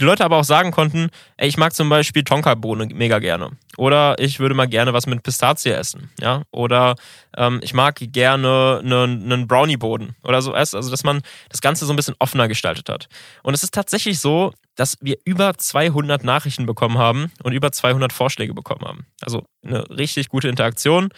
die 0.00 0.04
Leute 0.04 0.24
aber 0.24 0.38
auch 0.38 0.44
sagen 0.44 0.70
konnten, 0.70 1.10
ey, 1.36 1.46
ich 1.46 1.58
mag 1.58 1.74
zum 1.74 1.90
Beispiel 1.90 2.24
Tonka-Bohne 2.24 2.86
mega 2.86 3.18
gerne. 3.18 3.50
Oder 3.76 4.18
ich 4.18 4.40
würde 4.40 4.54
mal 4.54 4.66
gerne 4.66 4.94
was 4.94 5.06
mit 5.06 5.22
Pistazie 5.22 5.70
essen. 5.70 6.10
Ja? 6.18 6.42
Oder 6.50 6.94
ähm, 7.36 7.60
ich 7.62 7.74
mag 7.74 7.96
gerne 8.00 8.80
einen, 8.82 9.46
Brownie-Boden 9.46 10.16
oder 10.22 10.40
so. 10.40 10.52
Also, 10.52 10.80
dass 10.80 11.04
man 11.04 11.20
das 11.50 11.60
Ganze 11.60 11.84
so 11.84 11.92
ein 11.92 11.96
bisschen 11.96 12.14
offener 12.18 12.48
gestaltet 12.48 12.88
hat. 12.88 13.08
Und 13.42 13.52
es 13.52 13.62
ist 13.62 13.74
tatsächlich 13.74 14.20
so, 14.20 14.54
dass 14.74 14.96
wir 15.02 15.18
über 15.24 15.54
200 15.54 16.24
Nachrichten 16.24 16.64
bekommen 16.64 16.96
haben 16.96 17.30
und 17.42 17.52
über 17.52 17.70
200 17.70 18.12
Vorschläge 18.12 18.54
bekommen 18.54 18.86
haben. 18.86 19.06
Also 19.20 19.44
eine 19.62 19.88
richtig 19.90 20.30
gute 20.30 20.48
Interaktion. 20.48 21.10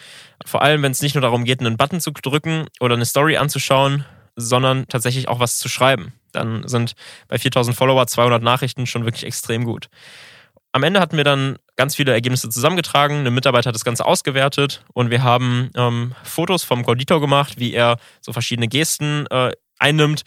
Vor 0.45 0.61
allem, 0.61 0.83
wenn 0.83 0.91
es 0.91 1.01
nicht 1.01 1.15
nur 1.15 1.21
darum 1.21 1.45
geht, 1.45 1.61
einen 1.61 1.77
Button 1.77 2.01
zu 2.01 2.11
drücken 2.11 2.67
oder 2.81 2.95
eine 2.95 3.05
Story 3.05 3.37
anzuschauen, 3.37 4.03
sondern 4.35 4.87
tatsächlich 4.89 5.29
auch 5.29 5.39
was 5.39 5.57
zu 5.57 5.69
schreiben 5.69 6.13
dann 6.33 6.67
sind 6.67 6.93
bei 7.27 7.37
4000 7.37 7.75
Follower 7.75 8.05
200 8.05 8.43
Nachrichten 8.43 8.85
schon 8.85 9.05
wirklich 9.05 9.23
extrem 9.23 9.63
gut. 9.63 9.87
Am 10.71 10.83
Ende 10.83 10.99
hatten 10.99 11.17
wir 11.17 11.23
dann 11.23 11.57
ganz 11.75 11.95
viele 11.95 12.11
Ergebnisse 12.11 12.49
zusammengetragen. 12.49 13.25
Ein 13.25 13.33
Mitarbeiter 13.33 13.67
hat 13.67 13.75
das 13.75 13.85
Ganze 13.85 14.05
ausgewertet 14.05 14.83
und 14.93 15.11
wir 15.11 15.23
haben 15.23 15.69
ähm, 15.75 16.15
Fotos 16.23 16.63
vom 16.63 16.83
Konditor 16.83 17.21
gemacht, 17.21 17.59
wie 17.59 17.73
er 17.73 17.97
so 18.21 18.33
verschiedene 18.33 18.67
Gesten 18.67 19.27
äh, 19.27 19.51
einnimmt 19.77 20.23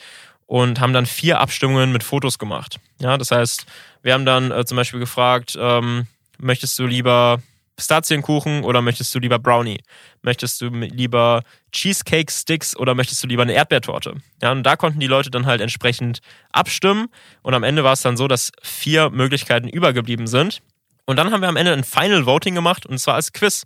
und 0.46 0.80
haben 0.80 0.92
dann 0.92 1.06
vier 1.06 1.40
Abstimmungen 1.40 1.92
mit 1.92 2.04
Fotos 2.04 2.38
gemacht. 2.38 2.78
Ja, 3.00 3.18
das 3.18 3.32
heißt, 3.32 3.66
wir 4.02 4.14
haben 4.14 4.25
dann 4.25 4.52
äh, 4.52 4.64
zum 4.64 4.76
Beispiel 4.76 5.00
gefragt, 5.00 5.56
ähm, 5.60 6.06
möchtest 6.38 6.78
du 6.78 6.86
lieber 6.86 7.42
Pistazienkuchen 7.76 8.64
oder 8.64 8.83
möchtest 8.83 9.14
du 9.14 9.18
lieber 9.18 9.38
Brownie? 9.38 9.80
Möchtest 10.23 10.61
du 10.61 10.68
lieber 10.68 11.42
Cheesecake 11.73 12.33
Sticks 12.33 12.76
oder 12.76 12.95
möchtest 12.95 13.23
du 13.23 13.28
lieber 13.28 13.42
eine 13.42 13.52
Erdbeertorte? 13.52 14.14
Ja, 14.42 14.52
und 14.52 14.62
da 14.62 14.76
konnten 14.76 15.00
die 15.00 15.06
Leute 15.06 15.30
dann 15.30 15.47
halt 15.47 15.61
entsprechend 15.61 16.21
abstimmen 16.52 17.09
und 17.42 17.54
am 17.54 17.62
Ende 17.62 17.85
war 17.85 17.92
es 17.92 18.02
dann 18.02 18.16
so, 18.16 18.28
dass 18.28 18.50
vier 18.62 19.11
Möglichkeiten 19.11 19.68
übergeblieben 19.68 20.26
sind. 20.26 20.62
Und 21.06 21.16
dann 21.16 21.30
haben 21.30 21.40
wir 21.40 21.48
am 21.48 21.56
Ende 21.56 21.72
ein 21.72 21.84
Final 21.84 22.26
Voting 22.26 22.54
gemacht 22.54 22.84
und 22.84 22.98
zwar 22.98 23.14
als 23.14 23.32
Quiz. 23.32 23.62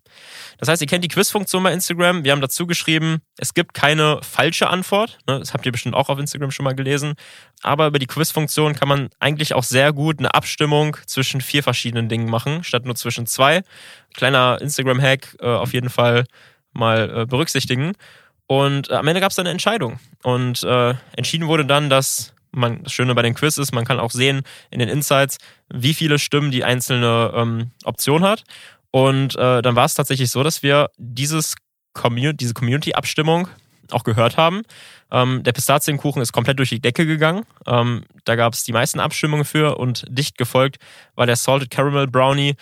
Das 0.58 0.68
heißt, 0.68 0.82
ihr 0.82 0.86
kennt 0.86 1.02
die 1.02 1.08
Quiz-Funktion 1.08 1.62
bei 1.62 1.72
Instagram. 1.72 2.22
Wir 2.22 2.32
haben 2.32 2.42
dazu 2.42 2.66
geschrieben, 2.66 3.22
es 3.38 3.54
gibt 3.54 3.72
keine 3.72 4.20
falsche 4.22 4.68
Antwort. 4.68 5.18
Ne, 5.26 5.38
das 5.38 5.54
habt 5.54 5.64
ihr 5.64 5.72
bestimmt 5.72 5.94
auch 5.94 6.10
auf 6.10 6.18
Instagram 6.18 6.50
schon 6.50 6.64
mal 6.64 6.74
gelesen. 6.74 7.14
Aber 7.62 7.86
über 7.86 7.98
die 7.98 8.06
Quiz-Funktion 8.06 8.74
kann 8.74 8.88
man 8.88 9.08
eigentlich 9.20 9.54
auch 9.54 9.64
sehr 9.64 9.94
gut 9.94 10.18
eine 10.18 10.34
Abstimmung 10.34 10.98
zwischen 11.06 11.40
vier 11.40 11.62
verschiedenen 11.62 12.10
Dingen 12.10 12.28
machen, 12.28 12.62
statt 12.62 12.84
nur 12.84 12.94
zwischen 12.94 13.26
zwei. 13.26 13.62
Kleiner 14.14 14.58
Instagram-Hack 14.60 15.36
äh, 15.40 15.46
auf 15.46 15.72
jeden 15.72 15.88
Fall 15.88 16.24
mal 16.72 17.22
äh, 17.22 17.26
berücksichtigen. 17.26 17.94
Und 18.46 18.90
äh, 18.90 18.94
am 18.94 19.08
Ende 19.08 19.20
gab 19.20 19.30
es 19.30 19.36
dann 19.36 19.46
eine 19.46 19.52
Entscheidung. 19.52 19.98
Und 20.22 20.62
äh, 20.62 20.94
entschieden 21.16 21.48
wurde 21.48 21.64
dann, 21.64 21.88
dass 21.88 22.34
man, 22.52 22.82
das 22.82 22.92
Schöne 22.92 23.14
bei 23.14 23.22
den 23.22 23.34
Quiz 23.34 23.58
ist, 23.58 23.72
man 23.72 23.84
kann 23.84 24.00
auch 24.00 24.10
sehen 24.10 24.42
in 24.70 24.78
den 24.78 24.88
Insights, 24.88 25.38
wie 25.68 25.94
viele 25.94 26.18
Stimmen 26.18 26.50
die 26.50 26.64
einzelne 26.64 27.32
ähm, 27.34 27.70
Option 27.84 28.22
hat. 28.22 28.44
Und 28.90 29.36
äh, 29.36 29.62
dann 29.62 29.76
war 29.76 29.84
es 29.84 29.94
tatsächlich 29.94 30.30
so, 30.30 30.42
dass 30.42 30.62
wir 30.62 30.90
dieses 30.96 31.54
Community, 31.92 32.36
diese 32.36 32.54
Community-Abstimmung 32.54 33.48
auch 33.92 34.04
gehört 34.04 34.36
haben. 34.36 34.62
Ähm, 35.10 35.42
der 35.42 35.52
Pistazienkuchen 35.52 36.22
ist 36.22 36.32
komplett 36.32 36.58
durch 36.58 36.68
die 36.68 36.80
Decke 36.80 37.06
gegangen. 37.06 37.44
Ähm, 37.66 38.04
da 38.24 38.36
gab 38.36 38.52
es 38.52 38.64
die 38.64 38.72
meisten 38.72 39.00
Abstimmungen 39.00 39.44
für 39.44 39.78
und 39.78 40.04
dicht 40.08 40.38
gefolgt 40.38 40.78
war 41.16 41.26
der 41.26 41.36
Salted 41.36 41.70
Caramel 41.70 42.06
Brownie 42.06 42.54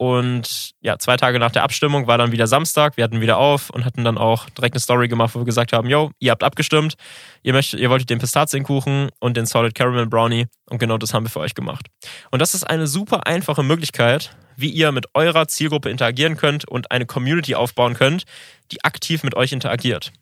und 0.00 0.70
ja, 0.80 0.98
zwei 0.98 1.18
Tage 1.18 1.38
nach 1.38 1.50
der 1.50 1.62
Abstimmung 1.62 2.06
war 2.06 2.16
dann 2.16 2.32
wieder 2.32 2.46
Samstag. 2.46 2.96
Wir 2.96 3.04
hatten 3.04 3.20
wieder 3.20 3.36
auf 3.36 3.68
und 3.68 3.84
hatten 3.84 4.02
dann 4.02 4.16
auch 4.16 4.48
direkt 4.48 4.74
eine 4.74 4.80
Story 4.80 5.08
gemacht, 5.08 5.34
wo 5.34 5.40
wir 5.40 5.44
gesagt 5.44 5.74
haben: 5.74 5.90
Yo, 5.90 6.10
ihr 6.18 6.30
habt 6.30 6.42
abgestimmt. 6.42 6.94
Ihr, 7.42 7.52
möchtet, 7.52 7.80
ihr 7.80 7.90
wolltet 7.90 8.08
den 8.08 8.18
Pistazienkuchen 8.18 9.10
und 9.18 9.36
den 9.36 9.44
Solid 9.44 9.74
Caramel 9.74 10.06
Brownie. 10.06 10.46
Und 10.70 10.78
genau 10.78 10.96
das 10.96 11.12
haben 11.12 11.26
wir 11.26 11.28
für 11.28 11.40
euch 11.40 11.54
gemacht. 11.54 11.88
Und 12.30 12.40
das 12.40 12.54
ist 12.54 12.64
eine 12.64 12.86
super 12.86 13.26
einfache 13.26 13.62
Möglichkeit, 13.62 14.34
wie 14.56 14.70
ihr 14.70 14.90
mit 14.90 15.04
eurer 15.12 15.48
Zielgruppe 15.48 15.90
interagieren 15.90 16.38
könnt 16.38 16.66
und 16.66 16.90
eine 16.90 17.04
Community 17.04 17.54
aufbauen 17.54 17.92
könnt, 17.92 18.24
die 18.72 18.82
aktiv 18.82 19.22
mit 19.22 19.34
euch 19.34 19.52
interagiert. 19.52 20.12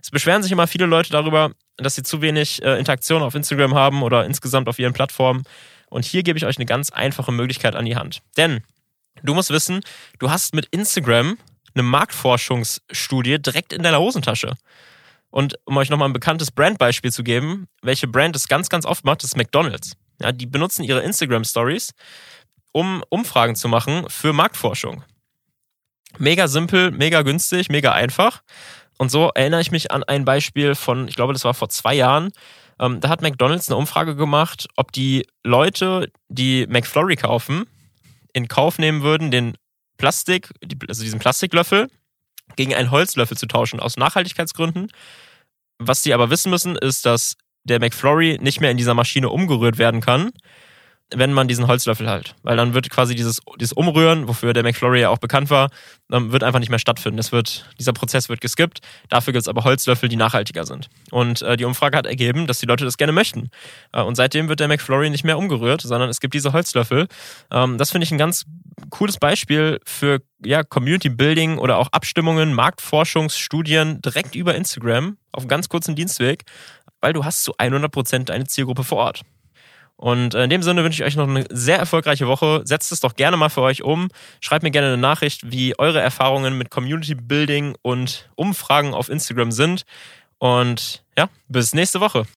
Es 0.00 0.10
beschweren 0.10 0.42
sich 0.42 0.50
immer 0.50 0.66
viele 0.66 0.86
Leute 0.86 1.10
darüber, 1.10 1.50
dass 1.76 1.94
sie 1.94 2.02
zu 2.02 2.22
wenig 2.22 2.62
äh, 2.62 2.78
Interaktion 2.78 3.20
auf 3.20 3.34
Instagram 3.34 3.74
haben 3.74 4.02
oder 4.02 4.24
insgesamt 4.24 4.66
auf 4.66 4.78
ihren 4.78 4.94
Plattformen. 4.94 5.42
Und 5.90 6.06
hier 6.06 6.22
gebe 6.22 6.38
ich 6.38 6.46
euch 6.46 6.56
eine 6.56 6.64
ganz 6.64 6.88
einfache 6.88 7.32
Möglichkeit 7.32 7.76
an 7.76 7.84
die 7.84 7.96
Hand. 7.96 8.22
Denn 8.38 8.62
Du 9.22 9.34
musst 9.34 9.50
wissen, 9.50 9.80
du 10.18 10.30
hast 10.30 10.54
mit 10.54 10.66
Instagram 10.70 11.36
eine 11.74 11.82
Marktforschungsstudie 11.82 13.40
direkt 13.40 13.72
in 13.72 13.82
deiner 13.82 14.00
Hosentasche. 14.00 14.54
Und 15.30 15.58
um 15.64 15.76
euch 15.76 15.90
nochmal 15.90 16.08
ein 16.08 16.12
bekanntes 16.12 16.50
Brandbeispiel 16.50 17.12
zu 17.12 17.22
geben, 17.22 17.68
welche 17.82 18.08
Brand 18.08 18.34
es 18.34 18.48
ganz, 18.48 18.68
ganz 18.68 18.84
oft 18.84 19.04
macht, 19.04 19.22
ist 19.22 19.36
McDonald's. 19.36 19.96
Ja, 20.20 20.32
die 20.32 20.46
benutzen 20.46 20.82
ihre 20.82 21.00
Instagram 21.00 21.44
Stories, 21.44 21.92
um 22.72 23.02
Umfragen 23.08 23.54
zu 23.54 23.68
machen 23.68 24.04
für 24.08 24.32
Marktforschung. 24.32 25.04
Mega 26.18 26.48
simpel, 26.48 26.90
mega 26.90 27.22
günstig, 27.22 27.68
mega 27.68 27.92
einfach. 27.92 28.42
Und 28.98 29.10
so 29.10 29.30
erinnere 29.34 29.60
ich 29.60 29.70
mich 29.70 29.92
an 29.92 30.02
ein 30.02 30.24
Beispiel 30.24 30.74
von, 30.74 31.08
ich 31.08 31.14
glaube, 31.14 31.32
das 31.32 31.44
war 31.44 31.54
vor 31.54 31.68
zwei 31.68 31.94
Jahren. 31.94 32.32
Ähm, 32.80 33.00
da 33.00 33.08
hat 33.08 33.22
McDonald's 33.22 33.68
eine 33.68 33.76
Umfrage 33.76 34.16
gemacht, 34.16 34.66
ob 34.76 34.92
die 34.92 35.26
Leute, 35.44 36.10
die 36.28 36.66
McFlurry 36.66 37.16
kaufen, 37.16 37.66
in 38.32 38.48
Kauf 38.48 38.78
nehmen 38.78 39.02
würden, 39.02 39.30
den 39.30 39.54
Plastik, 39.96 40.50
also 40.88 41.02
diesen 41.02 41.18
Plastiklöffel 41.18 41.88
gegen 42.56 42.74
einen 42.74 42.90
Holzlöffel 42.90 43.36
zu 43.36 43.46
tauschen 43.46 43.80
aus 43.80 43.96
Nachhaltigkeitsgründen. 43.96 44.90
Was 45.78 46.02
sie 46.02 46.14
aber 46.14 46.30
wissen 46.30 46.50
müssen, 46.50 46.76
ist, 46.76 47.06
dass 47.06 47.36
der 47.64 47.80
McFlurry 47.80 48.38
nicht 48.40 48.60
mehr 48.60 48.70
in 48.70 48.76
dieser 48.76 48.94
Maschine 48.94 49.28
umgerührt 49.28 49.78
werden 49.78 50.00
kann, 50.00 50.30
wenn 51.14 51.32
man 51.32 51.48
diesen 51.48 51.66
Holzlöffel 51.66 52.08
halt. 52.08 52.34
Weil 52.42 52.56
dann 52.56 52.74
wird 52.74 52.90
quasi 52.90 53.14
dieses, 53.14 53.40
dieses 53.58 53.72
Umrühren, 53.72 54.28
wofür 54.28 54.52
der 54.52 54.62
McFlurry 54.62 55.00
ja 55.00 55.08
auch 55.08 55.18
bekannt 55.18 55.50
war, 55.50 55.70
ähm, 56.12 56.32
wird 56.32 56.44
einfach 56.44 56.60
nicht 56.60 56.70
mehr 56.70 56.78
stattfinden. 56.78 57.18
Es 57.18 57.32
wird, 57.32 57.66
dieser 57.78 57.92
Prozess 57.92 58.28
wird 58.28 58.40
geskippt. 58.40 58.80
Dafür 59.08 59.32
gibt 59.32 59.42
es 59.42 59.48
aber 59.48 59.64
Holzlöffel, 59.64 60.08
die 60.08 60.16
nachhaltiger 60.16 60.64
sind. 60.66 60.88
Und 61.10 61.42
äh, 61.42 61.56
die 61.56 61.64
Umfrage 61.64 61.96
hat 61.96 62.06
ergeben, 62.06 62.46
dass 62.46 62.58
die 62.58 62.66
Leute 62.66 62.84
das 62.84 62.96
gerne 62.96 63.12
möchten. 63.12 63.50
Äh, 63.92 64.02
und 64.02 64.14
seitdem 64.14 64.48
wird 64.48 64.60
der 64.60 64.68
McFlurry 64.68 65.10
nicht 65.10 65.24
mehr 65.24 65.38
umgerührt, 65.38 65.82
sondern 65.82 66.08
es 66.08 66.20
gibt 66.20 66.34
diese 66.34 66.52
Holzlöffel. 66.52 67.08
Ähm, 67.50 67.78
das 67.78 67.90
finde 67.90 68.04
ich 68.04 68.12
ein 68.12 68.18
ganz 68.18 68.44
cooles 68.90 69.18
Beispiel 69.18 69.80
für 69.84 70.20
ja, 70.44 70.62
Community 70.62 71.08
Building 71.08 71.58
oder 71.58 71.78
auch 71.78 71.88
Abstimmungen, 71.92 72.54
Marktforschungsstudien 72.54 74.00
direkt 74.00 74.34
über 74.34 74.54
Instagram 74.54 75.16
auf 75.32 75.42
einem 75.42 75.48
ganz 75.48 75.68
kurzen 75.68 75.96
Dienstweg, 75.96 76.44
weil 77.00 77.12
du 77.12 77.24
hast 77.24 77.44
zu 77.44 77.56
100% 77.56 78.24
deine 78.24 78.46
Zielgruppe 78.46 78.84
vor 78.84 78.98
Ort. 78.98 79.22
Und 80.00 80.34
in 80.34 80.48
dem 80.48 80.62
Sinne 80.62 80.82
wünsche 80.82 81.02
ich 81.02 81.06
euch 81.06 81.16
noch 81.16 81.28
eine 81.28 81.44
sehr 81.50 81.78
erfolgreiche 81.78 82.26
Woche. 82.26 82.62
Setzt 82.64 82.90
es 82.90 83.00
doch 83.00 83.16
gerne 83.16 83.36
mal 83.36 83.50
für 83.50 83.60
euch 83.60 83.82
um. 83.82 84.08
Schreibt 84.40 84.62
mir 84.62 84.70
gerne 84.70 84.86
eine 84.86 84.96
Nachricht, 84.96 85.52
wie 85.52 85.78
eure 85.78 86.00
Erfahrungen 86.00 86.56
mit 86.56 86.70
Community 86.70 87.14
Building 87.14 87.76
und 87.82 88.30
Umfragen 88.34 88.94
auf 88.94 89.10
Instagram 89.10 89.52
sind. 89.52 89.84
Und 90.38 91.04
ja, 91.18 91.28
bis 91.48 91.74
nächste 91.74 92.00
Woche. 92.00 92.22